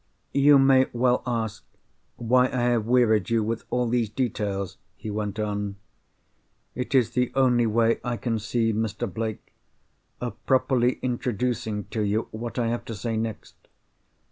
[0.33, 1.63] "You may well ask,
[2.15, 5.75] why I have wearied you with all these details?" he went on.
[6.73, 9.05] "It is the only way I can see, Mr.
[9.13, 9.53] Blake,
[10.19, 13.53] of properly introducing to you what I have to say next.